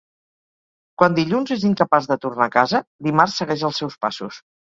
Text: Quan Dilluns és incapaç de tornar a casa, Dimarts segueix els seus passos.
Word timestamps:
Quan 1.01 1.17
Dilluns 1.19 1.53
és 1.55 1.65
incapaç 1.71 2.07
de 2.13 2.17
tornar 2.25 2.49
a 2.49 2.53
casa, 2.57 2.81
Dimarts 3.09 3.37
segueix 3.43 3.67
els 3.71 3.79
seus 3.85 4.01
passos. 4.09 4.43